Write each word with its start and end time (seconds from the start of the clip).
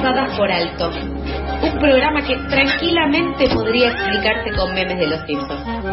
pasadas 0.00 0.36
por 0.36 0.50
alto. 0.50 0.90
Un 1.62 1.78
programa 1.78 2.22
que 2.22 2.34
tranquilamente 2.48 3.48
podría 3.52 3.88
explicarse 3.88 4.50
con 4.56 4.72
memes 4.74 4.98
de 4.98 5.06
los 5.06 5.20
Simpsons. 5.26 5.89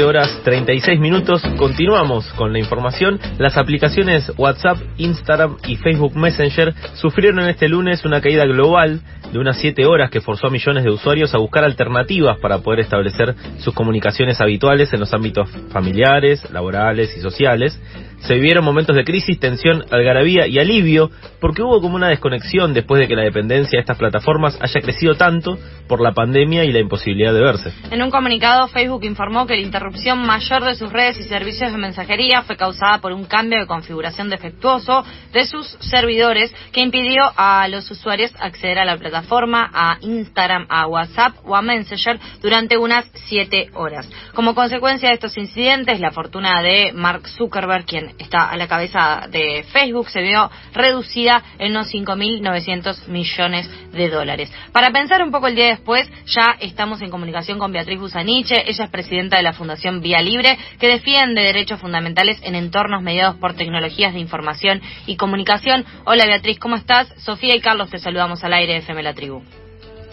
12 0.00 0.08
horas 0.08 0.40
36 0.44 0.98
minutos. 0.98 1.42
Continuamos 1.58 2.26
con 2.32 2.54
la 2.54 2.58
información. 2.58 3.20
Las 3.38 3.58
aplicaciones 3.58 4.32
WhatsApp, 4.38 4.78
Instagram 4.96 5.58
y 5.66 5.76
Facebook 5.76 6.16
Messenger 6.16 6.72
sufrieron 6.94 7.40
este 7.40 7.68
lunes 7.68 8.02
una 8.06 8.22
caída 8.22 8.46
global 8.46 9.02
de 9.30 9.38
unas 9.38 9.58
7 9.58 9.84
horas 9.84 10.10
que 10.10 10.22
forzó 10.22 10.46
a 10.46 10.50
millones 10.50 10.84
de 10.84 10.90
usuarios 10.90 11.34
a 11.34 11.38
buscar 11.38 11.64
alternativas 11.64 12.38
para 12.38 12.60
poder 12.60 12.80
establecer 12.80 13.34
sus 13.58 13.74
comunicaciones 13.74 14.40
habituales 14.40 14.90
en 14.94 15.00
los 15.00 15.12
ámbitos 15.12 15.50
familiares, 15.70 16.50
laborales 16.50 17.14
y 17.18 17.20
sociales 17.20 17.78
se 18.20 18.34
vivieron 18.34 18.64
momentos 18.64 18.96
de 18.96 19.04
crisis, 19.04 19.38
tensión, 19.38 19.84
algarabía 19.90 20.46
y 20.46 20.58
alivio, 20.58 21.10
porque 21.40 21.62
hubo 21.62 21.80
como 21.80 21.96
una 21.96 22.08
desconexión 22.08 22.74
después 22.74 23.00
de 23.00 23.08
que 23.08 23.16
la 23.16 23.22
dependencia 23.22 23.76
de 23.76 23.80
estas 23.80 23.98
plataformas 23.98 24.58
haya 24.60 24.80
crecido 24.80 25.14
tanto 25.14 25.58
por 25.88 26.00
la 26.00 26.12
pandemia 26.12 26.64
y 26.64 26.72
la 26.72 26.78
imposibilidad 26.78 27.32
de 27.32 27.40
verse. 27.40 27.72
En 27.90 28.02
un 28.02 28.10
comunicado, 28.10 28.68
Facebook 28.68 29.04
informó 29.04 29.46
que 29.46 29.56
la 29.56 29.62
interrupción 29.62 30.24
mayor 30.24 30.64
de 30.64 30.74
sus 30.74 30.92
redes 30.92 31.18
y 31.18 31.24
servicios 31.24 31.72
de 31.72 31.78
mensajería 31.78 32.42
fue 32.42 32.56
causada 32.56 32.98
por 32.98 33.12
un 33.12 33.24
cambio 33.24 33.58
de 33.58 33.66
configuración 33.66 34.28
defectuoso 34.28 35.04
de 35.32 35.46
sus 35.46 35.66
servidores 35.80 36.54
que 36.72 36.80
impidió 36.80 37.22
a 37.36 37.66
los 37.68 37.90
usuarios 37.90 38.32
acceder 38.38 38.78
a 38.78 38.84
la 38.84 38.96
plataforma, 38.98 39.70
a 39.72 39.98
Instagram, 40.00 40.66
a 40.68 40.86
WhatsApp 40.86 41.34
o 41.44 41.56
a 41.56 41.62
Messenger 41.62 42.18
durante 42.40 42.76
unas 42.76 43.06
siete 43.14 43.68
horas. 43.74 44.08
Como 44.34 44.54
consecuencia 44.54 45.08
de 45.08 45.14
estos 45.14 45.36
incidentes, 45.36 46.00
la 46.00 46.10
fortuna 46.10 46.62
de 46.62 46.92
Mark 46.94 47.26
Zuckerberg, 47.26 47.84
quien 47.86 48.09
está 48.18 48.48
a 48.48 48.56
la 48.56 48.68
cabeza 48.68 49.26
de 49.30 49.64
Facebook, 49.72 50.08
se 50.10 50.22
vio 50.22 50.50
reducida 50.72 51.42
en 51.58 51.72
unos 51.72 51.92
5.900 51.92 53.08
millones 53.08 53.68
de 53.92 54.08
dólares. 54.08 54.52
Para 54.72 54.90
pensar 54.90 55.22
un 55.22 55.30
poco 55.30 55.48
el 55.48 55.54
día 55.54 55.66
después, 55.66 56.10
ya 56.26 56.56
estamos 56.60 57.02
en 57.02 57.10
comunicación 57.10 57.58
con 57.58 57.72
Beatriz 57.72 57.98
Busaniche. 57.98 58.68
Ella 58.68 58.84
es 58.84 58.90
presidenta 58.90 59.36
de 59.36 59.42
la 59.42 59.52
Fundación 59.52 60.00
Vía 60.00 60.20
Libre, 60.20 60.58
que 60.78 60.88
defiende 60.88 61.42
derechos 61.42 61.80
fundamentales 61.80 62.40
en 62.42 62.54
entornos 62.54 63.02
mediados 63.02 63.36
por 63.36 63.54
tecnologías 63.54 64.14
de 64.14 64.20
información 64.20 64.80
y 65.06 65.16
comunicación. 65.16 65.84
Hola 66.04 66.26
Beatriz, 66.26 66.58
¿cómo 66.58 66.76
estás? 66.76 67.08
Sofía 67.18 67.54
y 67.54 67.60
Carlos 67.60 67.90
te 67.90 67.98
saludamos 67.98 68.42
al 68.44 68.52
aire 68.52 68.74
de 68.74 68.78
FM 68.80 69.02
La 69.02 69.14
Tribu. 69.14 69.42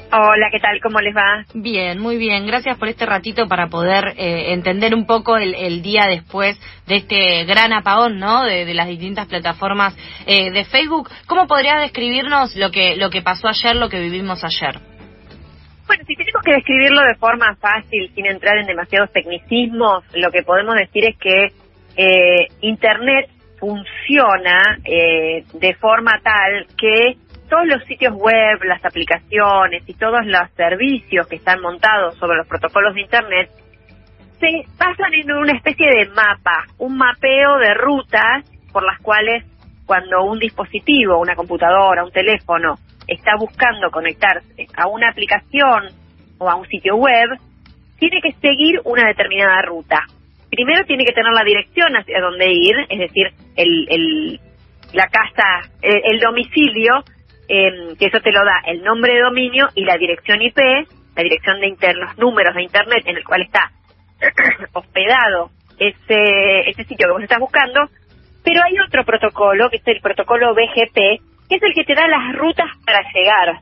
Hola, 0.09 0.47
¿qué 0.51 0.59
tal? 0.59 0.79
¿Cómo 0.81 1.01
les 1.01 1.13
va? 1.13 1.43
Bien, 1.53 1.99
muy 1.99 2.15
bien. 2.15 2.47
Gracias 2.47 2.77
por 2.77 2.87
este 2.87 3.05
ratito 3.05 3.45
para 3.49 3.67
poder 3.67 4.13
eh, 4.17 4.53
entender 4.53 4.95
un 4.95 5.05
poco 5.05 5.35
el, 5.35 5.81
día 5.81 6.05
después 6.07 6.57
de 6.87 6.95
este 6.95 7.43
gran 7.43 7.73
apagón, 7.73 8.17
¿no? 8.17 8.45
De, 8.45 8.73
las 8.73 8.87
distintas 8.87 9.27
plataformas 9.27 9.97
eh, 10.25 10.49
de 10.51 10.63
Facebook. 10.63 11.09
¿Cómo 11.27 11.45
podrías 11.45 11.81
describirnos 11.81 12.55
lo 12.55 12.71
que 12.71 12.95
lo 12.95 13.09
que 13.09 13.21
pasó 13.21 13.49
ayer, 13.49 13.75
lo 13.75 13.89
que 13.89 13.99
vivimos 13.99 14.41
ayer? 14.45 14.79
Bueno, 15.87 16.03
si 16.07 16.15
tenemos 16.15 16.41
que 16.41 16.53
describirlo 16.53 17.01
de 17.01 17.15
forma 17.15 17.55
fácil, 17.59 18.09
sin 18.15 18.27
entrar 18.27 18.57
en 18.59 18.65
demasiados 18.65 19.11
tecnicismos, 19.11 20.05
lo 20.13 20.31
que 20.31 20.43
podemos 20.43 20.75
decir 20.75 21.03
es 21.03 21.17
que 21.17 21.51
eh, 21.97 22.47
Internet 22.61 23.29
funciona 23.59 24.77
de 24.85 25.75
forma 25.81 26.21
tal 26.23 26.67
que 26.77 27.17
todos 27.47 27.65
los 27.67 27.83
sitios 27.85 28.13
web, 28.13 28.63
las 28.65 28.83
aplicaciones 28.83 29.83
y 29.87 29.93
todos 29.93 30.25
los 30.25 30.49
servicios 30.55 31.27
que 31.27 31.37
están 31.37 31.61
montados 31.61 32.15
sobre 32.17 32.37
los 32.37 32.47
protocolos 32.47 32.93
de 32.93 33.01
Internet 33.01 33.49
se 34.39 34.63
basan 34.77 35.13
en 35.13 35.31
una 35.31 35.53
especie 35.53 35.87
de 35.87 36.09
mapa, 36.09 36.65
un 36.77 36.97
mapeo 36.97 37.57
de 37.57 37.73
rutas 37.73 38.43
por 38.71 38.83
las 38.83 38.99
cuales 39.01 39.43
cuando 39.85 40.23
un 40.23 40.37
dispositivo, 40.37 41.19
una 41.19 41.35
computadora, 41.35 42.03
un 42.03 42.11
teléfono 42.11 42.75
está 43.07 43.31
buscando 43.39 43.89
conectarse 43.89 44.67
a 44.75 44.87
una 44.87 45.09
aplicación 45.09 45.87
o 46.37 46.49
a 46.49 46.55
un 46.55 46.67
sitio 46.67 46.95
web, 46.97 47.29
tiene 47.97 48.21
que 48.21 48.33
seguir 48.33 48.79
una 48.83 49.07
determinada 49.07 49.61
ruta. 49.63 50.03
Primero 50.51 50.85
tiene 50.85 51.05
que 51.05 51.13
tener 51.13 51.31
la 51.33 51.43
dirección 51.43 51.95
hacia 51.95 52.21
dónde 52.21 52.51
ir, 52.51 52.75
es 52.89 52.99
decir, 52.99 53.31
el, 53.55 53.87
el 53.89 54.39
la 54.93 55.07
casa, 55.07 55.69
el 55.81 56.19
domicilio 56.19 57.03
eh, 57.47 57.95
que 57.97 58.05
eso 58.05 58.19
te 58.21 58.31
lo 58.31 58.43
da 58.43 58.61
el 58.65 58.83
nombre 58.83 59.13
de 59.13 59.21
dominio 59.21 59.69
y 59.75 59.83
la 59.83 59.97
dirección 59.97 60.41
IP, 60.41 60.57
la 61.15 61.23
dirección 61.23 61.59
de 61.59 61.93
los 61.93 62.17
números 62.17 62.55
de 62.55 62.63
Internet 62.63 63.03
en 63.05 63.17
el 63.17 63.23
cual 63.23 63.41
está 63.41 63.71
hospedado 64.73 65.49
ese, 65.79 66.69
ese 66.69 66.83
sitio 66.83 67.07
que 67.07 67.13
vos 67.13 67.23
estás 67.23 67.39
buscando, 67.39 67.81
pero 68.43 68.61
hay 68.63 68.79
otro 68.79 69.03
protocolo, 69.03 69.69
que 69.69 69.77
es 69.77 69.87
el 69.87 70.01
protocolo 70.01 70.53
BGP, 70.53 70.95
que 71.49 71.55
es 71.55 71.63
el 71.63 71.73
que 71.73 71.83
te 71.83 71.95
da 71.95 72.07
las 72.07 72.35
rutas 72.35 72.67
para 72.85 73.01
llegar. 73.13 73.61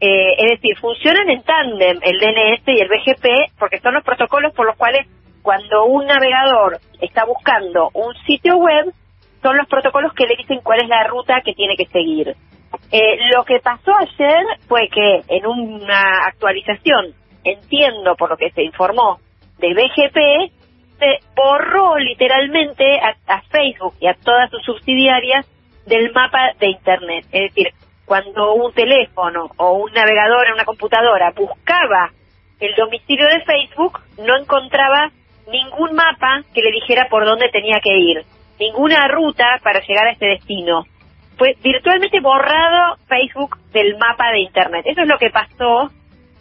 Eh, 0.00 0.34
es 0.38 0.50
decir, 0.50 0.76
funcionan 0.78 1.30
en 1.30 1.42
tándem 1.42 1.98
el 2.02 2.18
DNS 2.18 2.62
y 2.66 2.80
el 2.80 2.88
BGP 2.88 3.56
porque 3.58 3.80
son 3.80 3.94
los 3.94 4.04
protocolos 4.04 4.52
por 4.52 4.66
los 4.66 4.76
cuales 4.76 5.06
cuando 5.42 5.84
un 5.84 6.06
navegador 6.06 6.78
está 7.00 7.24
buscando 7.24 7.90
un 7.94 8.14
sitio 8.26 8.56
web, 8.56 8.92
son 9.42 9.56
los 9.56 9.68
protocolos 9.68 10.12
que 10.14 10.26
le 10.26 10.36
dicen 10.36 10.60
cuál 10.62 10.82
es 10.82 10.88
la 10.88 11.04
ruta 11.04 11.42
que 11.44 11.52
tiene 11.52 11.76
que 11.76 11.86
seguir. 11.86 12.34
Eh, 12.90 13.18
lo 13.34 13.44
que 13.44 13.60
pasó 13.60 13.92
ayer 13.96 14.44
fue 14.68 14.88
que 14.88 15.22
en 15.28 15.46
una 15.46 16.26
actualización, 16.26 17.14
entiendo 17.42 18.14
por 18.16 18.30
lo 18.30 18.36
que 18.36 18.50
se 18.50 18.62
informó 18.62 19.18
de 19.58 19.74
BGP, 19.74 20.52
se 20.98 21.18
borró 21.34 21.96
literalmente 21.96 22.84
a, 23.00 23.40
Facebook 23.50 23.94
y 24.00 24.06
a 24.06 24.14
todas 24.14 24.50
sus 24.50 24.62
subsidiarias 24.64 25.46
del 25.86 26.12
mapa 26.12 26.52
de 26.58 26.68
Internet. 26.68 27.24
Es 27.32 27.54
decir, 27.54 27.68
cuando 28.04 28.54
un 28.54 28.72
teléfono 28.72 29.50
o 29.56 29.72
un 29.72 29.92
navegador 29.92 30.46
en 30.46 30.54
una 30.54 30.64
computadora 30.64 31.32
buscaba 31.36 32.10
el 32.60 32.74
domicilio 32.74 33.26
de 33.26 33.44
Facebook, 33.44 34.00
no 34.18 34.36
encontraba 34.36 35.10
ningún 35.50 35.94
mapa 35.94 36.42
que 36.54 36.62
le 36.62 36.72
dijera 36.72 37.08
por 37.10 37.24
dónde 37.24 37.48
tenía 37.50 37.80
que 37.80 37.96
ir, 37.96 38.24
ninguna 38.58 39.08
ruta 39.08 39.60
para 39.62 39.80
llegar 39.80 40.06
a 40.06 40.12
ese 40.12 40.26
destino 40.26 40.84
fue 41.36 41.56
virtualmente 41.62 42.20
borrado 42.20 42.96
Facebook 43.08 43.58
del 43.72 43.96
mapa 43.98 44.30
de 44.32 44.40
Internet. 44.40 44.84
Eso 44.86 45.02
es 45.02 45.08
lo 45.08 45.18
que 45.18 45.30
pasó 45.30 45.90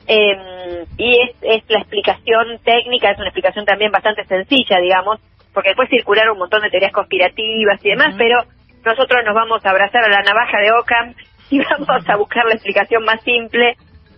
em, 0.08 0.86
y 0.98 1.22
es, 1.22 1.36
es 1.42 1.64
la 1.70 1.80
explicación 1.80 2.60
técnica, 2.64 3.12
es 3.12 3.18
una 3.18 3.28
explicación 3.28 3.66
también 3.66 3.92
bastante 3.92 4.26
sencilla, 4.26 4.80
digamos, 4.80 5.20
porque 5.54 5.70
después 5.70 5.90
circularon 5.90 6.34
un 6.34 6.40
montón 6.40 6.62
de 6.62 6.70
teorías 6.70 6.92
conspirativas 6.92 7.84
y 7.84 7.90
demás, 7.90 8.16
pero 8.18 8.44
nosotros 8.84 9.24
nos 9.26 9.34
vamos 9.34 9.66
a 9.66 9.70
abrazar 9.70 10.04
a 10.04 10.10
la 10.10 10.22
navaja 10.22 10.60
de 10.60 10.72
Ockham 10.72 11.16
y 11.50 11.60
vamos 11.60 12.08
a 12.08 12.16
buscar 12.16 12.46
la 12.46 12.56
explicación 12.56 13.04
más 13.04 13.22
simple, 13.24 13.76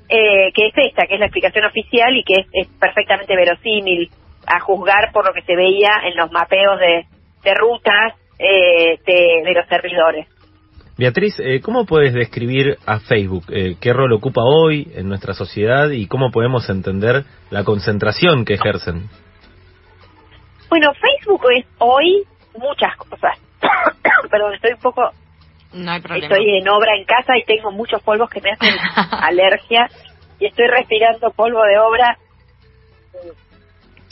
eh, 0.09 0.51
que 0.53 0.67
es 0.67 0.73
esta, 0.75 1.07
que 1.07 1.15
es 1.15 1.19
la 1.19 1.27
explicación 1.27 1.65
oficial 1.65 2.15
y 2.15 2.23
que 2.23 2.45
es, 2.51 2.67
perfectamente 2.79 3.35
verosímil 3.35 4.09
a 4.47 4.59
juzgar 4.59 5.11
por 5.11 5.25
lo 5.25 5.33
que 5.33 5.41
se 5.41 5.55
veía 5.55 6.01
en 6.03 6.15
los 6.15 6.31
mapeos 6.31 6.79
de, 6.79 7.05
rutas 7.55 8.13
eh, 8.39 8.99
de 9.05 9.53
los 9.53 9.67
servidores. 9.67 10.27
Beatriz, 10.97 11.37
eh, 11.39 11.59
¿cómo 11.59 11.85
puedes 11.85 12.13
describir 12.13 12.77
a 12.85 12.99
Facebook? 12.99 13.43
Eh, 13.49 13.75
¿Qué 13.81 13.91
rol 13.91 14.13
ocupa 14.13 14.41
hoy 14.43 14.89
en 14.95 15.09
nuestra 15.09 15.33
sociedad 15.33 15.89
y 15.89 16.07
cómo 16.07 16.31
podemos 16.31 16.69
entender 16.69 17.25
la 17.49 17.65
concentración 17.65 18.45
que 18.45 18.53
ejercen? 18.53 19.09
Bueno, 20.69 20.93
Facebook 20.93 21.41
es 21.53 21.65
hoy 21.79 22.23
muchas 22.57 22.95
cosas. 22.95 23.37
Perdón, 24.31 24.53
estoy 24.53 24.71
un 24.71 24.79
poco... 24.79 25.11
No 25.73 25.91
hay 25.91 25.99
problema. 25.99 26.33
Estoy 26.33 26.57
en 26.57 26.69
obra 26.69 26.95
en 26.95 27.03
casa 27.03 27.37
y 27.37 27.43
tengo 27.43 27.71
muchos 27.71 28.01
polvos 28.01 28.29
que 28.29 28.39
me 28.39 28.51
hacen 28.51 28.73
alergia 29.11 29.89
y 30.39 30.45
estoy 30.45 30.67
respirando 30.67 31.29
polvo 31.31 31.61
de 31.63 31.77
obra. 31.77 32.17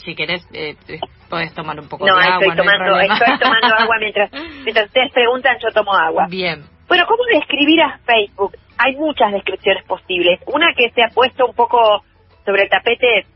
Si 0.04 0.14
querés, 0.14 0.46
eh, 0.52 0.76
puedes 1.30 1.54
tomar 1.54 1.80
un 1.80 1.88
poco 1.88 2.04
de 2.04 2.10
agua. 2.10 2.40
Estoy 2.42 2.56
tomando, 2.56 3.00
estoy 3.00 3.38
tomando 3.38 3.74
agua 3.74 3.96
mientras, 3.98 4.30
mientras 4.64 4.86
ustedes 4.88 5.10
preguntan, 5.14 5.56
yo 5.62 5.70
tomo 5.70 5.94
agua. 5.94 6.26
Bien. 6.28 6.73
Bueno, 6.94 7.08
¿cómo 7.08 7.24
describir 7.24 7.82
a 7.82 7.98
Facebook? 8.06 8.56
Hay 8.78 8.94
muchas 8.94 9.32
descripciones 9.32 9.82
posibles. 9.82 10.38
Una 10.46 10.72
que 10.74 10.90
se 10.90 11.02
ha 11.02 11.08
puesto 11.08 11.44
un 11.44 11.52
poco 11.52 12.04
sobre 12.44 12.62
el 12.62 12.68
tapete 12.68 13.26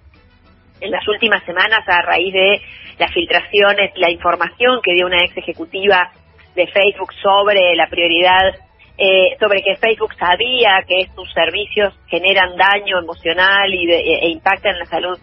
en 0.80 0.92
las 0.92 1.02
últimas 1.08 1.42
semanas 1.42 1.80
a 1.88 2.02
raíz 2.02 2.32
de 2.32 2.60
las 3.00 3.12
filtraciones, 3.12 3.90
la 3.96 4.12
información 4.12 4.78
que 4.80 4.94
dio 4.94 5.06
una 5.06 5.24
ex 5.24 5.36
ejecutiva 5.38 6.08
de 6.54 6.68
Facebook 6.68 7.12
sobre 7.20 7.74
la 7.74 7.88
prioridad, 7.88 8.54
eh, 8.96 9.36
sobre 9.40 9.60
que 9.62 9.74
Facebook 9.74 10.14
sabía 10.14 10.84
que 10.86 11.08
sus 11.16 11.28
servicios 11.32 11.92
generan 12.06 12.54
daño 12.56 13.00
emocional 13.00 13.74
y 13.74 13.90
e, 13.90 14.18
e 14.22 14.28
impactan 14.28 14.78
la 14.78 14.84
salud 14.84 15.18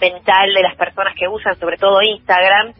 mental 0.00 0.54
de 0.54 0.62
las 0.62 0.76
personas 0.76 1.16
que 1.18 1.26
usan, 1.26 1.58
sobre 1.58 1.78
todo 1.78 2.00
Instagram. 2.00 2.74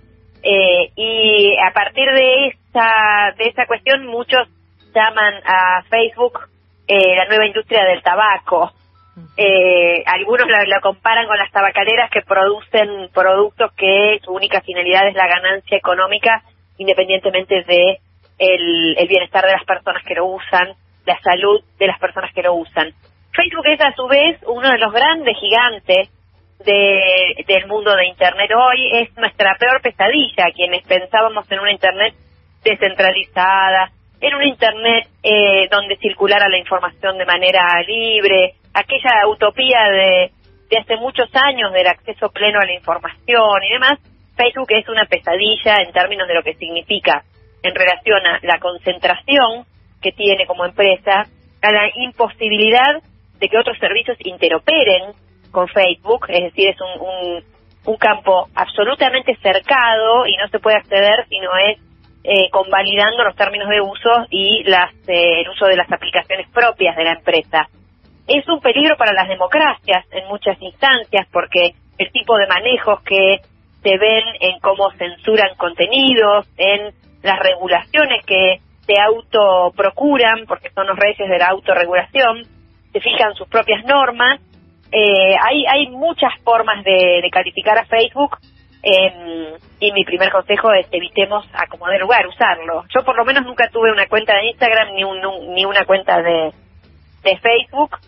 Eh, 0.44 0.93
y 0.94 1.56
a 1.56 1.72
partir 1.72 2.08
de 2.08 2.46
esa, 2.46 3.34
de 3.37 3.48
esa 3.48 3.66
cuestión, 3.66 4.06
muchos 4.06 4.48
llaman 4.93 5.35
a 5.44 5.83
Facebook 5.89 6.49
eh, 6.87 7.17
la 7.17 7.27
nueva 7.27 7.47
industria 7.47 7.85
del 7.85 8.03
tabaco. 8.03 8.73
Eh, 9.37 10.03
algunos 10.06 10.47
lo, 10.49 10.81
comparan 10.81 11.27
con 11.27 11.37
las 11.37 11.50
tabacaleras 11.50 12.11
que 12.11 12.23
producen 12.23 13.11
productos 13.12 13.73
que 13.75 14.19
su 14.25 14.33
única 14.33 14.61
finalidad 14.62 15.06
es 15.06 15.15
la 15.15 15.27
ganancia 15.27 15.77
económica, 15.77 16.43
independientemente 16.79 17.62
de 17.65 17.99
el, 18.39 18.99
el 18.99 19.09
bienestar 19.09 19.44
de 19.44 19.53
las 19.53 19.65
personas 19.65 20.03
que 20.05 20.15
lo 20.15 20.27
usan, 20.27 20.75
la 21.05 21.19
salud 21.21 21.62
de 21.79 21.87
las 21.87 21.99
personas 21.99 22.33
que 22.33 22.43
lo 22.43 22.55
usan. 22.55 22.93
Facebook 23.33 23.67
es 23.67 23.81
a 23.81 23.93
su 23.94 24.06
vez 24.09 24.39
uno 24.47 24.69
de 24.71 24.79
los 24.79 24.93
grandes 24.93 25.37
gigantes 25.39 26.11
de, 26.65 27.44
del 27.47 27.67
mundo 27.67 27.94
de 27.94 28.06
Internet 28.06 28.50
hoy, 28.55 29.03
es 29.03 29.17
nuestra 29.17 29.56
peor 29.59 29.81
pesadilla, 29.83 30.50
quienes 30.55 30.87
pensábamos 30.87 31.50
en 31.50 31.61
una 31.61 31.73
Internet 31.73 32.15
descentralizada, 32.62 33.91
en 34.22 34.34
un 34.34 34.44
Internet 34.44 35.08
eh, 35.22 35.69
donde 35.69 35.96
circulara 35.96 36.48
la 36.48 36.56
información 36.56 37.19
de 37.19 37.26
manera 37.26 37.66
libre, 37.86 38.54
aquella 38.72 39.26
utopía 39.28 39.82
de, 39.90 40.30
de 40.70 40.78
hace 40.78 40.96
muchos 40.96 41.28
años 41.34 41.72
del 41.72 41.88
acceso 41.88 42.30
pleno 42.30 42.60
a 42.60 42.64
la 42.64 42.72
información 42.72 43.62
y 43.69 43.72
demás, 43.72 43.98
Facebook 44.36 44.70
es 44.70 44.88
una 44.88 45.06
pesadilla 45.06 45.82
en 45.84 45.92
términos 45.92 46.28
de 46.28 46.34
lo 46.34 46.42
que 46.42 46.54
significa 46.54 47.24
en 47.62 47.74
relación 47.74 48.24
a 48.24 48.38
la 48.42 48.58
concentración 48.60 49.66
que 50.00 50.12
tiene 50.12 50.46
como 50.46 50.64
empresa, 50.64 51.26
a 51.60 51.72
la 51.72 51.90
imposibilidad 51.96 53.02
de 53.40 53.48
que 53.48 53.58
otros 53.58 53.76
servicios 53.78 54.16
interoperen 54.20 55.14
con 55.50 55.66
Facebook, 55.66 56.26
es 56.28 56.44
decir, 56.44 56.69
es 56.69 56.76
un, 56.80 57.00
un, 57.00 57.44
un 57.86 57.96
campo 57.96 58.48
absolutamente 58.54 59.36
cercado 59.42 60.26
y 60.26 60.36
no 60.36 60.46
se 60.48 60.60
puede 60.60 60.76
acceder 60.76 61.26
si 61.28 61.40
no 61.40 61.50
es 61.56 61.78
eh, 62.24 62.48
convalidando 62.50 63.24
los 63.24 63.34
términos 63.34 63.69
de 63.69 63.80
uso 63.80 64.26
y 64.30 64.62
las, 64.64 64.92
eh, 65.08 65.40
el 65.40 65.48
uso 65.48 65.66
de 65.66 65.76
las 65.76 65.90
aplicaciones 65.90 66.48
propias 66.50 66.96
de 66.96 67.04
la 67.04 67.12
empresa. 67.14 67.69
Es 68.26 68.48
un 68.48 68.60
peligro 68.60 68.96
para 68.96 69.12
las 69.12 69.28
democracias 69.28 70.06
en 70.12 70.28
muchas 70.28 70.60
instancias 70.62 71.26
porque 71.32 71.74
el 71.98 72.12
tipo 72.12 72.36
de 72.36 72.46
manejos 72.46 73.02
que 73.02 73.40
se 73.82 73.98
ven 73.98 74.24
en 74.40 74.60
cómo 74.60 74.92
censuran 74.92 75.56
contenidos, 75.56 76.46
en 76.56 76.94
las 77.22 77.38
regulaciones 77.40 78.24
que 78.24 78.60
se 78.86 79.00
autoprocuran, 79.00 80.46
porque 80.46 80.70
son 80.70 80.86
los 80.86 80.96
reyes 80.96 81.28
de 81.28 81.38
la 81.38 81.46
autorregulación, 81.46 82.44
se 82.92 83.00
fijan 83.00 83.34
sus 83.34 83.48
propias 83.48 83.84
normas. 83.84 84.40
Eh, 84.92 85.34
hay, 85.40 85.64
hay 85.66 85.88
muchas 85.88 86.32
formas 86.44 86.84
de, 86.84 87.20
de 87.22 87.30
calificar 87.30 87.78
a 87.78 87.84
Facebook 87.86 88.38
eh, 88.82 89.55
y 89.79 89.93
mi 89.93 90.05
primer 90.05 90.31
consejo 90.31 90.73
es 90.73 90.87
evitemos 90.90 91.46
acomodar 91.52 92.00
lugar, 92.00 92.26
usarlo. 92.26 92.84
Yo 92.94 93.05
por 93.05 93.17
lo 93.17 93.25
menos 93.25 93.44
nunca 93.44 93.69
tuve 93.69 93.93
una 93.93 94.06
cuenta 94.06 94.34
de 94.34 94.49
Instagram 94.49 94.94
ni, 94.94 95.05
un, 95.05 95.20
ni 95.55 95.64
una 95.64 95.84
cuenta 95.84 96.20
de, 96.20 96.52
de 97.23 97.38
Facebook 97.38 97.99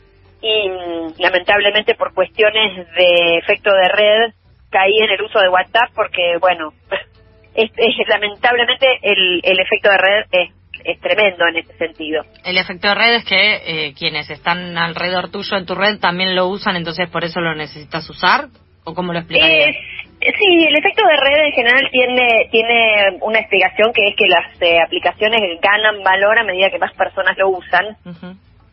y 0.42 0.68
mm, 0.68 1.14
lamentablemente 1.18 1.94
por 1.94 2.12
cuestiones 2.12 2.86
de 2.94 3.38
efecto 3.38 3.70
de 3.72 3.88
red 3.88 4.34
caí 4.70 4.98
en 4.98 5.10
el 5.10 5.22
uso 5.22 5.38
de 5.38 5.48
WhatsApp 5.48 5.90
porque, 5.94 6.36
bueno, 6.40 6.72
es, 7.54 7.70
lamentablemente 8.08 8.86
el, 9.02 9.40
el 9.44 9.60
efecto 9.60 9.90
de 9.90 9.98
red 9.98 10.24
es 10.32 10.50
es 10.84 11.00
tremendo 11.00 11.46
en 11.46 11.56
ese 11.56 11.72
sentido. 11.78 12.24
El 12.44 12.58
efecto 12.58 12.88
de 12.88 12.94
red 12.94 13.14
es 13.14 13.24
que 13.24 13.36
eh, 13.36 13.94
quienes 13.94 14.28
están 14.28 14.76
alrededor 14.76 15.30
tuyo 15.30 15.56
en 15.56 15.64
tu 15.64 15.74
red 15.74 15.98
también 15.98 16.34
lo 16.34 16.48
usan, 16.48 16.76
entonces 16.76 17.08
por 17.08 17.24
eso 17.24 17.40
lo 17.40 17.54
necesitas 17.54 18.08
usar, 18.10 18.48
o 18.84 18.94
cómo 18.94 19.12
lo 19.12 19.20
explicarías? 19.20 19.76
Sí, 20.20 20.66
el 20.68 20.76
efecto 20.76 21.02
de 21.06 21.16
red 21.16 21.46
en 21.46 21.52
general 21.52 21.88
tiene 21.90 22.48
tiene 22.50 23.18
una 23.20 23.38
explicación 23.38 23.92
que 23.92 24.08
es 24.08 24.16
que 24.16 24.26
las 24.28 24.62
eh, 24.62 24.78
aplicaciones 24.80 25.40
ganan 25.60 26.02
valor 26.02 26.38
a 26.38 26.44
medida 26.44 26.70
que 26.70 26.78
más 26.78 26.92
personas 26.94 27.36
lo 27.36 27.50
usan. 27.50 27.96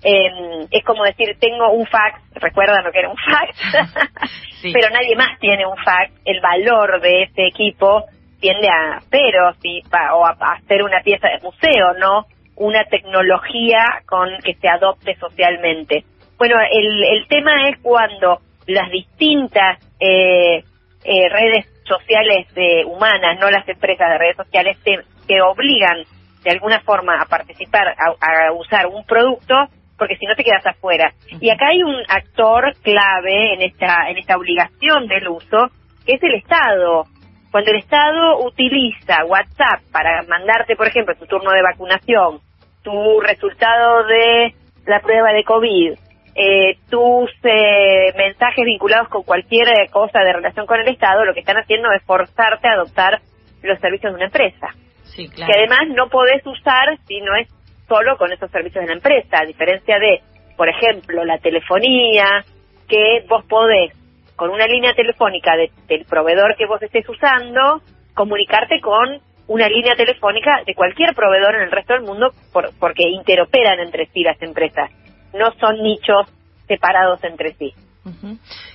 Em, 0.04 0.68
es 0.72 0.84
como 0.84 1.04
decir, 1.04 1.38
tengo 1.40 1.72
un 1.72 1.86
fax, 1.86 2.22
recuerdan 2.36 2.84
lo 2.84 2.92
que 2.92 3.00
era 3.00 3.10
un 3.10 3.18
fax, 3.18 4.12
pero 4.74 4.90
nadie 4.90 5.16
más 5.16 5.38
tiene 5.40 5.66
un 5.66 5.78
fax. 5.78 6.12
El 6.26 6.42
valor 6.42 7.02
de 7.02 7.24
ese 7.24 7.46
equipo 7.48 8.06
tiende 8.40 8.68
a 8.68 9.00
pero 9.10 9.54
sí, 9.62 9.82
o 10.14 10.26
a, 10.26 10.36
hacer 10.56 10.84
una 10.84 11.02
pieza 11.02 11.28
de 11.28 11.40
museo, 11.42 11.94
¿no? 12.00 12.26
Una 12.56 12.84
tecnología 12.86 13.86
con 14.08 14.30
que 14.44 14.56
se 14.56 14.68
adopte 14.68 15.16
socialmente. 15.16 16.04
Bueno, 16.38 16.56
el, 16.72 17.04
el 17.04 17.28
tema 17.28 17.70
es 17.70 17.78
cuando 17.82 18.40
las 18.66 18.90
distintas 18.90 19.78
eh, 20.00 20.64
eh, 21.12 21.28
redes 21.28 21.66
sociales 21.84 22.48
de 22.54 22.86
humanas, 22.86 23.38
no 23.38 23.52
las 23.52 23.68
empresas 23.68 24.10
de 24.10 24.18
redes 24.18 24.38
sociales, 24.38 24.78
te, 24.82 24.98
te 25.28 25.42
obligan 25.42 26.06
de 26.42 26.52
alguna 26.52 26.80
forma 26.80 27.22
a 27.22 27.26
participar, 27.26 27.90
a, 27.90 28.48
a, 28.48 28.54
usar 28.54 28.88
un 28.88 29.06
producto, 29.06 29.54
porque 29.98 30.16
si 30.16 30.26
no 30.26 30.36
te 30.36 30.46
quedas 30.46 30.66
afuera. 30.66 31.14
Y 31.42 31.50
acá 31.50 31.68
hay 31.68 31.84
un 31.84 31.98
actor 32.08 32.74
clave 32.82 33.56
en 33.56 33.62
esta, 33.62 34.10
en 34.10 34.18
esta 34.18 34.38
obligación 34.38 35.08
del 35.08 35.28
uso, 35.28 35.70
que 36.06 36.14
es 36.14 36.24
el 36.24 36.36
Estado. 36.36 37.04
Cuando 37.52 37.72
el 37.72 37.80
Estado 37.80 38.40
utiliza 38.46 39.26
WhatsApp 39.26 39.82
para 39.92 40.24
mandarte, 40.24 40.78
por 40.78 40.88
ejemplo, 40.88 41.14
tu 41.16 41.26
turno 41.26 41.52
de 41.52 41.62
vacunación, 41.62 42.40
tu 42.84 43.20
resultado 43.20 44.06
de 44.06 44.56
la 44.86 45.02
prueba 45.02 45.34
de 45.34 45.44
COVID, 45.44 45.94
eh, 46.36 46.78
tus 46.90 47.30
eh, 47.44 48.14
mensajes 48.16 48.66
vinculados 48.66 49.10
con 49.10 49.24
cualquier 49.24 49.68
cosa 49.92 50.20
de 50.20 50.34
relación 50.34 50.66
con 50.66 50.80
el 50.80 50.88
Estado, 50.88 51.26
lo 51.26 51.34
que 51.34 51.42
están 51.42 51.58
haciendo 51.58 51.92
es 51.92 52.04
forzarte 52.04 52.68
a 52.68 52.74
adoptar 52.74 53.22
los 53.62 53.80
servicios 53.80 54.14
de 54.14 54.16
una 54.16 54.26
empresa. 54.26 54.68
Sí, 55.04 55.28
claro. 55.28 55.52
Que 55.52 55.60
además 55.60 55.82
no 55.96 56.10
podés 56.10 56.46
usar 56.46 56.98
si 57.08 57.20
no 57.22 57.36
es 57.36 57.50
solo 57.88 58.18
con 58.18 58.32
esos 58.32 58.50
servicios 58.52 58.84
de 58.84 58.88
la 58.88 58.96
empresa, 58.96 59.40
a 59.40 59.46
diferencia 59.46 60.00
de, 60.00 60.22
por 60.56 60.70
ejemplo, 60.70 61.26
la 61.26 61.38
telefonía, 61.40 62.46
que 62.88 63.26
vos 63.28 63.44
podés 63.46 63.94
con 64.36 64.50
una 64.50 64.66
línea 64.66 64.94
telefónica 64.94 65.52
del 65.88 66.06
proveedor 66.06 66.56
que 66.56 66.66
vos 66.66 66.82
estés 66.82 67.08
usando, 67.08 67.82
comunicarte 68.16 68.80
con 68.80 69.20
una 69.48 69.68
línea 69.68 69.96
telefónica 69.96 70.64
de 70.66 70.74
cualquier 70.74 71.14
proveedor 71.14 71.56
en 71.56 71.62
el 71.64 71.72
resto 71.72 71.94
del 71.94 72.04
mundo 72.04 72.32
por, 72.54 72.72
porque 72.80 73.04
interoperan 73.08 73.80
entre 73.80 74.08
sí 74.08 74.24
las 74.24 74.42
empresas. 74.42 74.90
No 75.34 75.52
son 75.60 75.82
nichos 75.82 76.28
separados 76.68 77.24
entre 77.24 77.54
sí. 77.56 77.74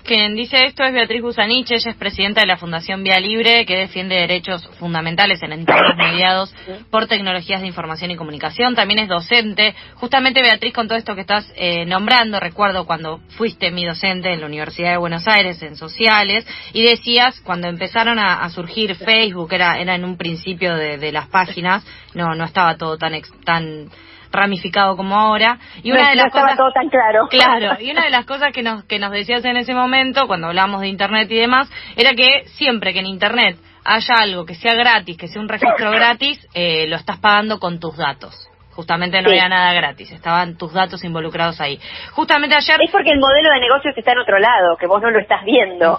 Quien 0.05 0.37
dice 0.37 0.67
esto 0.67 0.85
es 0.85 0.93
Beatriz 0.93 1.21
Busanich, 1.21 1.73
ella 1.73 1.91
es 1.91 1.97
presidenta 1.97 2.43
de 2.43 2.47
la 2.47 2.59
Fundación 2.59 3.03
Vía 3.03 3.19
Libre, 3.19 3.67
que 3.67 3.77
defiende 3.77 4.15
derechos 4.15 4.65
fundamentales 4.79 5.43
en 5.43 5.53
entornos 5.53 5.97
mediados 5.97 6.55
por 6.91 7.09
tecnologías 7.09 7.61
de 7.61 7.67
información 7.67 8.13
y 8.13 8.17
comunicación. 8.17 8.77
También 8.77 9.01
es 9.01 9.09
docente. 9.09 9.75
Justamente, 9.95 10.43
Beatriz, 10.43 10.73
con 10.73 10.87
todo 10.87 10.97
esto 10.97 11.17
que 11.17 11.23
estás 11.23 11.53
eh, 11.57 11.85
nombrando, 11.87 12.39
recuerdo 12.39 12.87
cuando 12.87 13.19
fuiste 13.31 13.73
mi 13.73 13.85
docente 13.85 14.33
en 14.33 14.41
la 14.41 14.47
Universidad 14.47 14.93
de 14.93 14.99
Buenos 14.99 15.27
Aires 15.27 15.61
en 15.61 15.75
sociales, 15.75 16.47
y 16.73 16.85
decías, 16.85 17.41
cuando 17.41 17.67
empezaron 17.67 18.21
a, 18.21 18.49
surgir 18.51 18.95
Facebook, 18.95 19.53
era, 19.53 19.81
era 19.81 19.97
en 19.97 20.05
un 20.05 20.17
principio 20.17 20.77
de, 20.77 20.99
de 20.99 21.11
las 21.11 21.27
páginas, 21.29 21.85
no, 22.15 22.37
no 22.37 22.45
estaba 22.45 22.77
todo 22.77 22.97
tan, 22.97 23.21
tan 23.45 23.91
ramificado 24.31 24.97
como 24.97 25.15
ahora. 25.15 25.59
Y 25.83 25.93
una 25.93 26.11
de 26.11 26.17
las 26.17 26.33
cosas, 26.33 26.57
todo 26.57 26.73
tan 26.73 26.89
claro. 26.89 27.29
Claro, 27.37 27.77
y 27.81 27.91
una 27.91 28.05
de 28.05 28.11
las 28.11 28.25
cosas 28.25 28.53
que 28.53 28.63
nos, 28.63 28.85
que 28.85 28.99
nos 28.99 29.11
decías 29.11 29.45
en 29.45 29.57
ese 29.57 29.75
momento, 29.75 30.27
cuando 30.27 30.49
hablamos 30.49 30.81
de 30.81 30.89
Internet 30.89 31.31
y 31.31 31.37
demás, 31.37 31.71
era 31.97 32.13
que 32.15 32.45
siempre 32.47 32.93
que 32.93 33.01
en 33.01 33.07
Internet 33.07 33.59
haya 33.85 34.15
algo 34.19 34.45
que 34.45 34.55
sea 34.55 34.75
gratis, 34.75 35.17
que 35.17 35.29
sea 35.29 35.41
un 35.41 35.49
registro 35.49 35.91
gratis, 35.91 36.47
eh, 36.55 36.87
lo 36.89 36.97
estás 36.97 37.19
pagando 37.19 37.59
con 37.59 37.79
tus 37.79 37.97
datos. 37.97 38.51
Justamente 38.73 39.23
no 39.23 39.31
había 39.31 39.49
nada 39.49 39.73
gratis, 39.73 40.13
estaban 40.13 40.59
tus 40.59 40.73
datos 40.73 41.03
involucrados 41.03 41.61
ahí. 41.63 41.79
Justamente 42.13 42.57
ayer... 42.57 42.77
Es 42.83 42.91
porque 42.91 43.11
el 43.11 43.19
modelo 43.19 43.51
de 43.51 43.61
negocios 43.61 43.97
está 43.97 44.13
en 44.13 44.19
otro 44.19 44.39
lado, 44.39 44.77
que 44.79 44.87
vos 44.87 45.01
no 45.01 45.11
lo 45.11 45.19
estás 45.19 45.43
viendo. 45.45 45.99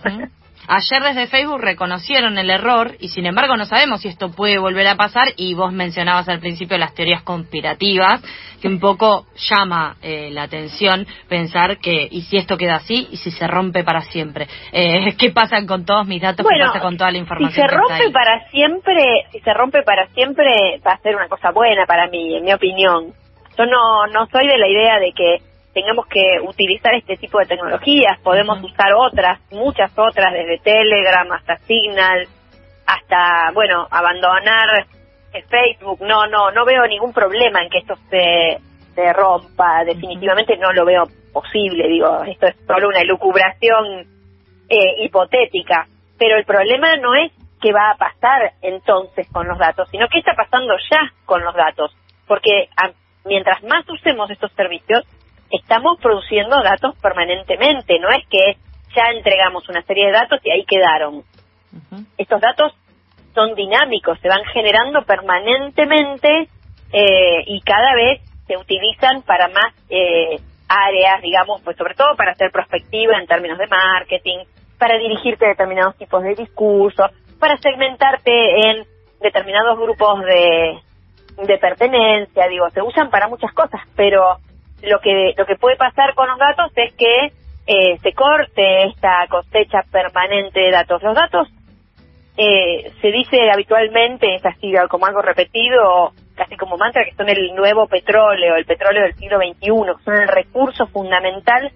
Ayer 0.70 1.02
desde 1.02 1.28
Facebook 1.28 1.62
reconocieron 1.62 2.38
el 2.38 2.50
error 2.50 2.92
y 3.00 3.08
sin 3.08 3.26
embargo 3.26 3.56
no 3.56 3.66
sabemos 3.66 4.02
si 4.02 4.10
esto 4.10 4.32
puede 4.32 4.58
volver 4.58 4.86
a 4.88 4.96
pasar 4.96 5.30
y 5.38 5.54
vos 5.54 5.72
mencionabas 5.72 6.28
al 6.28 6.40
principio 6.40 6.78
las 6.78 6.94
teorías 6.94 7.24
conspirativas 7.24 8.22
que 8.62 8.68
un 8.68 8.80
poco 8.80 9.28
llama 9.50 9.96
eh, 10.02 10.30
la 10.32 10.44
atención 10.44 11.08
pensar 11.30 11.78
que 11.78 12.10
y 12.12 12.24
si 12.24 12.36
esto 12.36 12.58
queda 12.58 12.76
así 12.76 13.08
y 13.12 13.18
si 13.18 13.32
se 13.32 13.48
rompe 13.48 13.86
para 13.86 14.02
siempre. 14.02 14.48
Eh, 14.74 15.16
¿Qué 15.18 15.32
pasa 15.32 15.66
con 15.66 15.86
todos 15.86 16.06
mis 16.06 16.22
datos? 16.22 16.46
¿Qué 16.46 16.60
pasa 16.60 16.82
con 16.82 16.98
toda 16.98 17.12
la 17.12 17.20
información? 17.20 17.54
Si 17.54 17.62
se 17.62 17.68
rompe 17.68 18.12
para 18.12 18.50
siempre, 18.50 19.04
si 19.32 19.40
se 19.40 19.54
rompe 19.54 19.84
para 19.84 20.08
siempre 20.08 20.82
va 20.86 20.92
a 20.92 20.98
ser 21.00 21.16
una 21.16 21.30
cosa 21.30 21.52
buena 21.52 21.86
para 21.86 22.08
mí, 22.08 22.36
en 22.36 22.44
mi 22.44 22.52
opinión. 22.52 23.14
Yo 23.58 23.66
no, 23.66 24.06
no 24.08 24.28
soy 24.28 24.46
de 24.48 24.58
la 24.58 24.68
idea 24.68 25.00
de 25.00 25.14
que 25.14 25.38
tengamos 25.78 26.08
que 26.08 26.40
utilizar 26.42 26.96
este 26.96 27.18
tipo 27.18 27.38
de 27.38 27.46
tecnologías, 27.46 28.20
podemos 28.24 28.64
usar 28.64 28.94
otras, 28.96 29.40
muchas 29.52 29.92
otras, 29.96 30.34
desde 30.34 30.58
Telegram 30.58 31.32
hasta 31.32 31.58
Signal, 31.58 32.28
hasta, 32.88 33.52
bueno, 33.54 33.88
abandonar 33.92 34.88
Facebook, 35.50 36.02
no, 36.02 36.26
no, 36.26 36.50
no 36.50 36.66
veo 36.66 36.88
ningún 36.88 37.14
problema 37.14 37.62
en 37.62 37.70
que 37.70 37.78
esto 37.78 37.94
se, 38.10 38.58
se 38.96 39.14
rompa, 39.14 39.84
definitivamente 39.86 40.58
no 40.58 40.74
lo 40.74 40.84
veo 40.84 41.04
posible, 41.32 41.88
digo, 41.88 42.24
esto 42.24 42.48
es 42.48 42.56
solo 42.66 42.88
una 42.88 43.02
elucubración 43.02 44.08
eh, 44.68 45.06
hipotética, 45.06 45.86
pero 46.18 46.38
el 46.38 46.46
problema 46.46 46.96
no 46.98 47.14
es 47.14 47.32
qué 47.62 47.72
va 47.72 47.92
a 47.92 47.98
pasar 47.98 48.54
entonces 48.64 49.28
con 49.32 49.48
los 49.48 49.60
datos, 49.60 49.88
sino 49.92 50.08
qué 50.08 50.18
está 50.18 50.34
pasando 50.34 50.74
ya 50.90 51.14
con 51.26 51.44
los 51.44 51.54
datos, 51.54 51.96
porque 52.26 52.70
mientras 53.26 53.62
más 53.64 53.88
usemos 53.88 54.32
estos 54.32 54.52
servicios, 54.54 55.06
estamos 55.52 56.00
produciendo 56.00 56.62
datos 56.62 56.96
permanentemente, 57.02 58.00
no 58.00 58.10
es 58.10 58.26
que 58.30 58.58
ya 58.96 59.12
entregamos 59.16 59.68
una 59.70 59.82
serie 59.84 60.08
de 60.08 60.12
datos 60.12 60.40
y 60.44 60.52
ahí 60.52 60.66
quedaron. 60.66 61.24
Estos 62.18 62.42
datos 62.42 62.74
son 63.34 63.54
dinámicos, 63.56 64.20
se 64.20 64.30
van 64.30 64.44
generando 64.46 65.04
permanentemente 65.04 66.50
eh, 66.92 67.44
y 67.46 67.62
cada 67.62 67.94
vez 67.94 68.22
se 68.48 68.58
utilizan 68.58 69.22
para 69.24 69.48
más 69.50 69.74
eh, 69.90 70.40
áreas, 70.68 71.22
digamos, 71.22 71.62
pues 71.62 71.78
sobre 71.78 71.94
todo 71.94 72.16
para 72.16 72.32
hacer 72.32 72.52
prospectiva 72.52 73.18
en 73.20 73.28
términos 73.28 73.58
de 73.58 73.68
marketing, 73.68 74.40
para 74.78 74.98
dirigirte 74.98 75.46
a 75.46 75.50
determinados 75.50 75.96
tipos 75.98 76.24
de 76.24 76.36
discursos, 76.36 77.12
para 77.40 77.58
segmentarte 77.58 78.32
en 78.70 78.86
determinados 79.22 79.78
grupos 79.78 80.24
de, 80.24 80.80
de 81.44 81.58
pertenencia, 81.58 82.48
digo, 82.48 82.70
se 82.72 82.82
usan 82.82 83.10
para 83.10 83.28
muchas 83.28 83.52
cosas, 83.54 83.82
pero 83.96 84.38
lo 84.84 85.00
que 85.00 85.34
lo 85.38 85.46
que 85.46 85.56
puede 85.56 85.76
pasar 85.76 86.14
con 86.14 86.28
los 86.28 86.38
datos 86.38 86.72
es 86.76 86.94
que 86.94 87.32
eh, 87.68 87.98
se 88.02 88.14
corte 88.14 88.88
esta 88.88 89.28
cosecha 89.30 89.84
permanente 89.92 90.60
de 90.60 90.72
datos. 90.72 91.04
Los 91.04 91.16
datos 91.16 91.48
eh, 92.38 92.94
se 93.02 93.12
dice 93.12 93.50
habitualmente, 93.52 94.36
es 94.36 94.46
así 94.46 94.72
como 94.90 95.06
algo 95.06 95.22
repetido, 95.22 96.14
casi 96.36 96.56
como 96.56 96.78
mantra, 96.78 97.04
que 97.04 97.16
son 97.16 97.28
el 97.30 97.54
nuevo 97.56 97.88
petróleo, 97.88 98.56
el 98.56 98.66
petróleo 98.66 99.04
del 99.04 99.16
siglo 99.16 99.40
XXI, 99.40 100.04
son 100.06 100.16
el 100.16 100.28
recurso 100.28 100.88
fundamental 100.88 101.72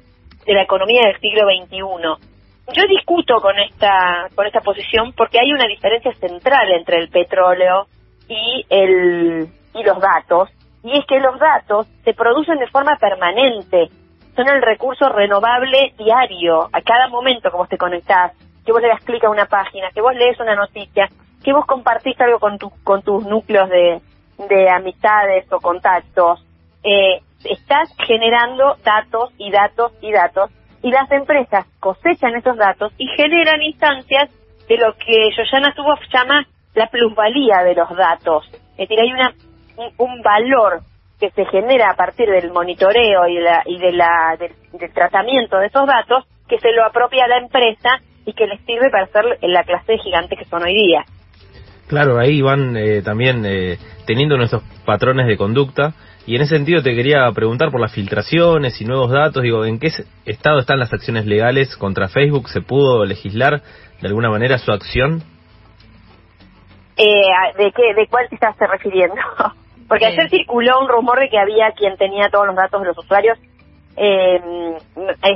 de 0.46 0.54
la 0.54 0.64
economía 0.64 1.08
del 1.08 1.20
siglo 1.20 1.48
XXI. 1.50 2.32
Yo 2.74 2.88
discuto 2.88 3.42
con 3.42 3.58
esta 3.60 4.30
con 4.36 4.46
esta 4.46 4.62
posición 4.62 5.14
porque 5.14 5.40
hay 5.40 5.52
una 5.52 5.68
diferencia 5.68 6.14
central 6.14 6.72
entre 6.72 7.00
el 7.00 7.10
petróleo 7.10 7.88
y 8.30 8.66
el 8.70 9.48
y 9.74 9.84
los 9.84 10.00
datos 10.00 10.50
y 10.84 10.98
es 10.98 11.06
que 11.06 11.20
los 11.20 11.38
datos 11.40 11.88
se 12.04 12.14
producen 12.14 12.58
de 12.60 12.68
forma 12.68 12.96
permanente, 12.98 13.90
son 14.36 14.48
el 14.48 14.62
recurso 14.62 15.10
renovable 15.10 15.94
diario, 15.98 16.70
a 16.72 16.82
cada 16.82 17.08
momento 17.10 17.52
que 17.52 17.58
vos 17.58 17.70
te 17.70 17.78
conectás, 17.78 18.34
que 18.66 18.72
vos 18.72 18.82
le 18.82 18.88
das 18.88 19.04
clic 19.04 19.24
a 19.24 19.30
una 19.30 19.46
página, 19.46 19.90
que 19.94 20.02
vos 20.02 20.16
lees 20.16 20.40
una 20.40 20.56
noticia, 20.56 21.10
que 21.44 21.54
vos 21.54 21.66
compartís 21.66 22.20
algo 22.22 22.40
con, 22.40 22.58
tu, 22.58 22.72
con 22.84 23.02
tus 23.02 23.26
núcleos 23.26 23.70
de, 23.70 24.02
de 24.50 24.70
amistades 24.70 25.52
o 25.52 25.60
contactos, 25.60 26.46
eh, 26.84 27.22
estás 27.44 27.90
generando 28.06 28.76
datos 28.84 29.32
y 29.38 29.52
datos 29.52 29.92
y 30.02 30.12
datos 30.12 30.52
y 30.84 30.92
las 30.92 31.12
empresas 31.12 31.66
cosechan 31.80 32.36
esos 32.36 32.58
datos 32.58 32.92
y 32.98 33.08
generan 33.16 33.62
instancias 33.62 34.30
de 34.68 34.78
lo 34.78 34.96
que 34.96 35.30
Yoyana 35.36 35.74
Zuboff 35.76 36.00
llama 36.12 36.46
la 36.74 36.88
plusvalía 36.88 37.64
de 37.64 37.76
los 37.76 37.90
datos. 37.96 38.48
Es 38.78 38.90
decir, 38.90 39.00
hay 39.00 39.12
una 39.12 39.34
un, 39.98 40.22
valor 40.22 40.82
que 41.20 41.30
se 41.32 41.46
genera 41.46 41.92
a 41.92 41.96
partir 41.96 42.30
del 42.30 42.52
monitoreo 42.52 43.28
y, 43.28 43.40
la, 43.40 43.64
y 43.66 43.78
de 43.78 43.92
la, 43.92 44.38
del, 44.40 44.94
tratamiento 44.94 45.58
de 45.58 45.68
esos 45.68 45.86
datos 45.86 46.26
que 46.48 46.60
se 46.60 46.72
lo 46.72 46.86
apropia 46.86 47.26
a 47.26 47.28
la 47.28 47.38
empresa 47.38 48.02
y 48.26 48.34
que 48.34 48.48
les 48.48 48.60
sirve 48.62 48.90
para 48.90 49.06
hacer 49.06 49.26
la 49.42 49.64
clase 49.64 49.94
de 49.94 49.98
gigantes 50.00 50.38
que 50.38 50.46
son 50.46 50.64
hoy 50.64 50.74
día. 50.74 51.06
Claro, 51.88 52.20
ahí 52.20 52.42
van 52.42 52.78
eh, 52.78 53.02
también 53.02 53.44
eh, 53.46 53.78
teniendo 54.06 54.38
nuestros 54.38 54.64
patrones 54.86 55.28
de 55.28 55.38
conducta 55.38 55.94
y 56.26 56.36
en 56.36 56.44
ese 56.44 56.56
sentido 56.56 56.84
te 56.84 56.96
quería 56.96 57.30
preguntar 57.34 57.72
por 57.72 57.82
las 57.82 57.94
filtraciones 57.94 58.80
y 58.80 58.86
nuevos 58.86 59.12
datos. 59.12 59.42
Digo, 59.42 59.66
¿en 59.66 59.80
qué 59.80 59.90
estado 60.26 60.60
están 60.60 60.80
las 60.80 60.94
acciones 60.94 61.26
legales 61.26 61.76
contra 61.76 62.10
Facebook? 62.10 62.48
¿Se 62.50 62.62
pudo 62.62 63.06
legislar 63.06 63.62
de 64.02 64.08
alguna 64.08 64.30
manera 64.30 64.58
su 64.60 64.72
acción? 64.72 65.24
Eh, 66.98 67.22
¿De 67.58 67.72
qué, 67.72 67.94
de 67.96 68.08
cuál 68.08 68.30
te 68.30 68.36
estás 68.36 68.56
refiriendo? 68.60 69.16
Porque 69.92 70.06
ayer 70.06 70.30
circuló 70.30 70.80
un 70.80 70.88
rumor 70.88 71.20
de 71.20 71.28
que 71.28 71.38
había 71.38 71.70
quien 71.74 71.98
tenía 71.98 72.30
todos 72.30 72.48
los 72.48 72.56
datos 72.56 72.80
de 72.80 72.88
los 72.88 72.98
usuarios. 72.98 73.38
Eh, 73.98 74.40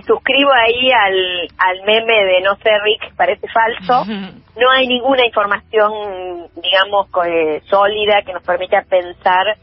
suscribo 0.07 0.49
ahí 0.53 0.89
al, 0.93 1.49
al 1.57 1.81
meme 1.85 2.23
de 2.23 2.39
no 2.39 2.55
sé 2.55 2.69
Rick, 2.79 3.13
parece 3.17 3.47
falso. 3.49 4.05
No 4.55 4.71
hay 4.71 4.87
ninguna 4.87 5.25
información, 5.25 6.47
digamos, 6.63 7.07
eh, 7.27 7.61
sólida 7.65 8.21
que 8.21 8.31
nos 8.31 8.41
permita 8.43 8.85
pensar 8.89 9.57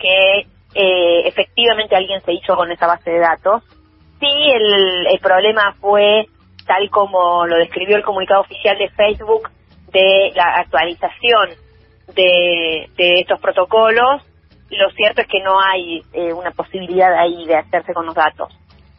que 0.00 0.40
eh, 0.74 1.28
efectivamente 1.28 1.94
alguien 1.94 2.20
se 2.22 2.32
hizo 2.32 2.56
con 2.56 2.68
esa 2.72 2.88
base 2.88 3.08
de 3.08 3.20
datos. 3.20 3.62
Sí, 4.18 4.26
el, 4.26 5.06
el 5.06 5.20
problema 5.20 5.76
fue, 5.80 6.26
tal 6.66 6.90
como 6.90 7.46
lo 7.46 7.54
describió 7.58 7.96
el 7.96 8.02
comunicado 8.02 8.40
oficial 8.40 8.76
de 8.76 8.88
Facebook, 8.88 9.48
de 9.92 10.32
la 10.34 10.56
actualización 10.56 11.50
de, 12.16 12.90
de 12.96 13.20
estos 13.20 13.40
protocolos 13.40 14.22
lo 14.76 14.90
cierto 14.90 15.22
es 15.22 15.28
que 15.28 15.40
no 15.40 15.60
hay 15.60 16.02
eh, 16.12 16.32
una 16.32 16.50
posibilidad 16.50 17.12
ahí 17.14 17.44
de 17.46 17.56
hacerse 17.56 17.92
con 17.92 18.06
los 18.06 18.14
datos. 18.14 18.48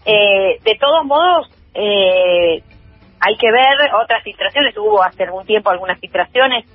Eh, 0.05 0.59
de 0.63 0.75
todos 0.75 1.05
modos, 1.05 1.49
eh, 1.73 2.61
hay 3.19 3.37
que 3.37 3.51
ver 3.51 3.93
otras 4.01 4.23
filtraciones, 4.23 4.77
hubo 4.77 5.01
hace 5.01 5.23
algún 5.23 5.45
tiempo 5.45 5.69
algunas 5.69 5.99
filtraciones, 5.99 6.65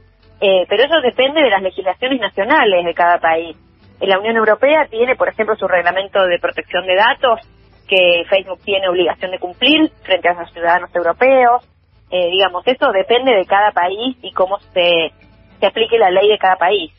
pero 0.40 0.84
eso 0.84 1.00
depende 1.00 1.42
de 1.42 1.50
las 1.50 1.62
legislaciones 1.62 2.20
nacionales 2.20 2.84
de 2.84 2.94
cada 2.94 3.18
país. 3.18 3.56
La 4.00 4.20
Unión 4.20 4.36
Europea 4.36 4.86
tiene, 4.88 5.16
por 5.16 5.28
ejemplo, 5.28 5.56
su 5.56 5.66
reglamento 5.66 6.24
de 6.26 6.38
protección 6.38 6.86
de 6.86 6.94
datos, 6.94 7.40
que 7.88 8.24
Facebook 8.30 8.60
tiene 8.64 8.88
obligación 8.88 9.32
de 9.32 9.40
cumplir 9.40 9.90
frente 10.02 10.28
a 10.28 10.34
los 10.34 10.52
ciudadanos 10.52 10.94
europeos. 10.94 11.68
digamos, 12.08 12.64
eso 12.66 12.92
depende 12.92 13.34
de 13.34 13.46
cada 13.46 13.72
país 13.72 14.16
y 14.22 14.32
cómo 14.32 14.58
se, 14.72 15.12
se 15.58 15.66
aplique 15.66 15.98
la 15.98 16.10
ley 16.10 16.28
de 16.28 16.38
cada 16.38 16.56
país. 16.56 16.92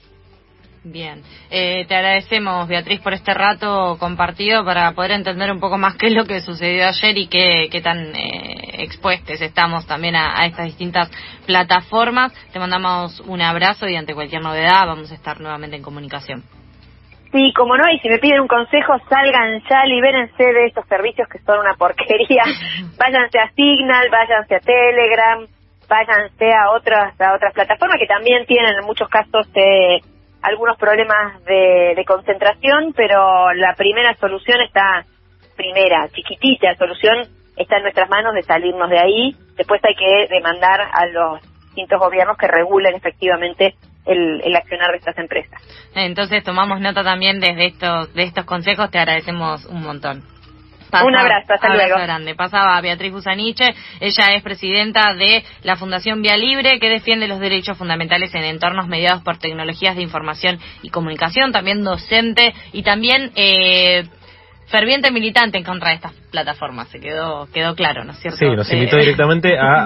Bien, 0.83 1.23
eh, 1.51 1.85
te 1.87 1.95
agradecemos 1.95 2.65
Beatriz 2.69 3.01
por 3.01 3.13
este 3.13 3.33
rato 3.33 3.97
compartido 3.99 4.63
para 4.63 4.93
poder 4.93 5.11
entender 5.11 5.51
un 5.51 5.59
poco 5.59 5.77
más 5.77 5.97
qué 5.97 6.07
es 6.07 6.13
lo 6.13 6.23
que 6.23 6.39
sucedió 6.39 6.87
ayer 6.87 7.17
y 7.17 7.27
qué, 7.27 7.67
qué 7.69 7.81
tan 7.81 8.15
eh, 8.15 8.83
expuestos 8.83 9.41
estamos 9.41 9.85
también 9.87 10.15
a, 10.15 10.45
estas 10.45 10.67
distintas 10.67 11.11
plataformas. 11.45 12.33
Te 12.53 12.59
mandamos 12.59 13.19
un 13.27 13.41
abrazo 13.41 13.89
y 13.89 13.97
ante 13.97 14.13
cualquier 14.13 14.41
novedad 14.41 14.87
vamos 14.87 15.11
a 15.11 15.15
estar 15.15 15.41
nuevamente 15.41 15.75
en 15.75 15.83
comunicación. 15.83 16.43
Sí, 17.33 17.51
como 17.53 17.75
no, 17.75 17.83
y 17.91 17.99
si 17.99 18.07
me 18.07 18.17
piden 18.17 18.39
un 18.39 18.47
consejo, 18.47 18.93
salgan 19.09 19.61
ya, 19.69 19.83
libérense 19.85 20.43
de 20.43 20.65
estos 20.65 20.87
servicios 20.87 21.27
que 21.27 21.39
son 21.39 21.59
una 21.59 21.73
porquería. 21.73 22.43
váyanse 22.97 23.37
a 23.37 23.51
Signal, 23.51 24.09
váyanse 24.09 24.55
a 24.55 24.59
Telegram, 24.61 25.45
váyanse 25.89 26.53
a 26.53 26.71
otras, 26.71 27.19
a 27.19 27.33
otras 27.35 27.53
plataformas 27.53 27.97
que 27.99 28.07
también 28.07 28.45
tienen 28.45 28.75
en 28.79 28.85
muchos 28.85 29.09
casos... 29.09 29.45
Eh, 29.55 29.99
algunos 30.41 30.77
problemas 30.77 31.43
de, 31.45 32.03
concentración, 32.07 32.93
pero 32.95 33.53
la 33.53 33.73
primera 33.75 34.13
solución 34.15 34.61
está, 34.61 35.05
primera, 35.55 36.07
chiquitita 36.09 36.75
solución, 36.75 37.27
está 37.55 37.77
en 37.77 37.83
nuestras 37.83 38.09
manos 38.09 38.33
de 38.33 38.43
salirnos 38.43 38.89
de 38.89 38.99
ahí. 38.99 39.35
Después 39.57 39.81
hay 39.83 39.95
que 39.95 40.33
demandar 40.33 40.81
a 40.81 41.05
los 41.07 41.41
distintos 41.65 41.99
gobiernos 41.99 42.37
que 42.37 42.47
regulen 42.47 42.95
efectivamente 42.95 43.75
el, 44.05 44.41
el, 44.41 44.55
accionar 44.55 44.91
de 44.91 44.97
estas 44.97 45.17
empresas. 45.17 45.61
Entonces 45.93 46.43
tomamos 46.43 46.79
nota 46.79 47.03
también 47.03 47.39
desde 47.39 47.67
estos, 47.67 48.13
de 48.13 48.23
estos 48.23 48.45
consejos, 48.45 48.89
te 48.89 48.97
agradecemos 48.97 49.65
un 49.65 49.83
montón 49.83 50.38
un 51.05 51.15
abrazo, 51.15 51.53
hasta 51.53 51.73
luego. 51.73 51.97
grande. 51.99 52.35
Pasaba 52.35 52.79
Beatriz 52.81 53.11
Busaniche, 53.11 53.73
ella 53.99 54.33
es 54.33 54.43
presidenta 54.43 55.13
de 55.13 55.43
la 55.63 55.75
Fundación 55.75 56.21
Vía 56.21 56.37
Libre, 56.37 56.79
que 56.79 56.89
defiende 56.89 57.27
los 57.27 57.39
derechos 57.39 57.77
fundamentales 57.77 58.33
en 58.35 58.43
entornos 58.43 58.87
mediados 58.87 59.21
por 59.23 59.37
tecnologías 59.37 59.95
de 59.95 60.03
información 60.03 60.59
y 60.81 60.89
comunicación, 60.89 61.51
también 61.51 61.83
docente 61.83 62.53
y 62.73 62.83
también 62.83 63.31
eh, 63.35 64.03
ferviente 64.69 65.11
militante 65.11 65.57
en 65.57 65.63
contra 65.63 65.89
de 65.89 65.95
estas 65.95 66.13
plataformas, 66.31 66.87
se 66.89 66.99
quedó 66.99 67.47
quedó 67.51 67.75
claro, 67.75 68.03
¿no 68.03 68.11
es 68.11 68.19
cierto? 68.19 68.37
Sí, 68.37 68.45
nos 68.45 68.71
invitó 68.71 68.97
eh, 68.97 69.01
directamente 69.01 69.57
a, 69.59 69.85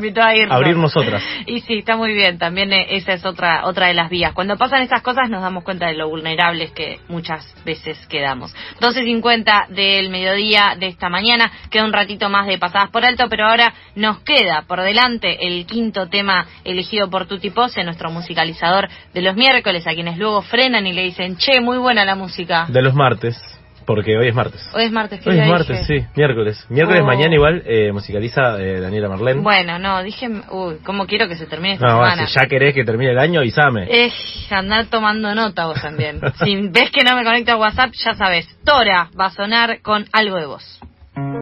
abrirnos 0.49 0.95
otras. 0.95 1.23
Y 1.45 1.61
sí, 1.61 1.79
está 1.79 1.95
muy 1.95 2.13
bien, 2.13 2.37
también 2.37 2.71
eh, 2.73 2.95
esa 2.95 3.13
es 3.13 3.25
otra 3.25 3.65
otra 3.65 3.87
de 3.87 3.93
las 3.93 4.09
vías. 4.09 4.33
Cuando 4.33 4.57
pasan 4.57 4.81
estas 4.81 5.01
cosas 5.01 5.29
nos 5.29 5.41
damos 5.41 5.63
cuenta 5.63 5.87
de 5.87 5.93
lo 5.93 6.09
vulnerables 6.09 6.71
que 6.71 6.99
muchas 7.07 7.55
veces 7.65 7.97
quedamos. 8.07 8.53
12.50 8.79 9.69
del 9.69 10.09
mediodía 10.09 10.75
de 10.77 10.87
esta 10.87 11.09
mañana, 11.09 11.51
queda 11.69 11.85
un 11.85 11.93
ratito 11.93 12.29
más 12.29 12.47
de 12.47 12.57
pasadas 12.57 12.89
por 12.89 13.05
alto, 13.05 13.27
pero 13.29 13.47
ahora 13.47 13.73
nos 13.95 14.19
queda 14.19 14.63
por 14.67 14.81
delante 14.81 15.47
el 15.47 15.65
quinto 15.65 16.07
tema 16.07 16.45
elegido 16.63 17.09
por 17.09 17.25
Tuti 17.25 17.49
Pose, 17.49 17.83
nuestro 17.83 18.11
musicalizador 18.11 18.89
de 19.13 19.21
los 19.21 19.35
miércoles, 19.35 19.87
a 19.87 19.93
quienes 19.93 20.17
luego 20.17 20.41
frenan 20.41 20.85
y 20.87 20.93
le 20.93 21.03
dicen, 21.03 21.37
che, 21.37 21.61
muy 21.61 21.77
buena 21.77 22.05
la 22.05 22.15
música. 22.15 22.65
De 22.67 22.81
los 22.81 22.93
martes. 22.93 23.52
Porque 23.85 24.17
hoy 24.17 24.27
es 24.27 24.35
martes. 24.35 24.61
Hoy 24.73 24.83
es 24.83 24.91
martes. 24.91 25.25
Hoy 25.25 25.39
es 25.39 25.47
martes, 25.47 25.85
sí, 25.87 26.05
miércoles. 26.15 26.65
Miércoles 26.69 27.01
oh. 27.03 27.05
mañana 27.05 27.33
igual 27.33 27.63
eh, 27.65 27.91
musicaliza 27.91 28.61
eh, 28.61 28.79
Daniela 28.79 29.09
Marlene. 29.09 29.41
Bueno, 29.41 29.79
no, 29.79 30.01
dije, 30.03 30.29
uy, 30.51 30.77
¿cómo 30.83 31.05
quiero 31.05 31.27
que 31.27 31.35
se 31.35 31.45
termine 31.45 31.75
esta 31.75 31.87
no, 31.87 32.27
Si 32.27 32.33
ya 32.39 32.47
querés 32.47 32.73
que 32.73 32.83
termine 32.83 33.11
el 33.11 33.19
año, 33.19 33.39
avísame. 33.39 33.87
Eh, 33.89 34.11
andar 34.49 34.85
tomando 34.87 35.33
nota 35.35 35.65
vos 35.65 35.81
también. 35.81 36.19
si 36.43 36.67
ves 36.67 36.91
que 36.91 37.03
no 37.03 37.15
me 37.15 37.23
conecto 37.23 37.53
a 37.53 37.57
WhatsApp, 37.57 37.91
ya 37.93 38.13
sabes, 38.13 38.47
Tora 38.63 39.09
va 39.19 39.25
a 39.27 39.31
sonar 39.31 39.81
con 39.81 40.05
algo 40.11 40.37
de 40.37 40.45
vos. 40.45 40.79